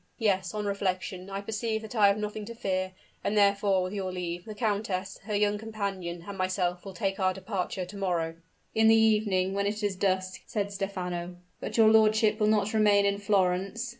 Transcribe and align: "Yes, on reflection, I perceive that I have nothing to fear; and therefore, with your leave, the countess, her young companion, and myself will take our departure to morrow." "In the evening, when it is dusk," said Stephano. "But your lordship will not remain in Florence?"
"Yes, 0.17 0.55
on 0.55 0.65
reflection, 0.65 1.29
I 1.29 1.41
perceive 1.41 1.83
that 1.83 1.93
I 1.93 2.07
have 2.07 2.17
nothing 2.17 2.43
to 2.45 2.55
fear; 2.55 2.93
and 3.23 3.37
therefore, 3.37 3.83
with 3.83 3.93
your 3.93 4.11
leave, 4.11 4.45
the 4.45 4.55
countess, 4.55 5.19
her 5.25 5.35
young 5.35 5.59
companion, 5.59 6.25
and 6.27 6.37
myself 6.39 6.83
will 6.83 6.95
take 6.95 7.19
our 7.19 7.35
departure 7.35 7.85
to 7.85 7.97
morrow." 7.97 8.37
"In 8.73 8.87
the 8.87 8.95
evening, 8.95 9.53
when 9.53 9.67
it 9.67 9.83
is 9.83 9.95
dusk," 9.95 10.41
said 10.47 10.71
Stephano. 10.73 11.35
"But 11.59 11.77
your 11.77 11.89
lordship 11.91 12.39
will 12.39 12.47
not 12.47 12.73
remain 12.73 13.05
in 13.05 13.19
Florence?" 13.19 13.89